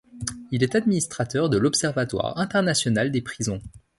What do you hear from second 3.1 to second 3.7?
des prisons.